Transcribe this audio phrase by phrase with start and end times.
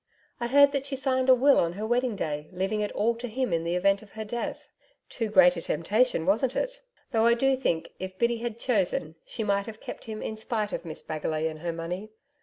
[0.39, 3.27] I heard that she signed a will on her wedding day, leaving it all to
[3.27, 4.65] him in the event of her death.
[5.09, 6.81] Too great a temptation, wasn't it?
[7.11, 10.73] Though I do think if Biddy had chosen she might have kept him in spite
[10.73, 12.09] of Miss Bagalay and her money.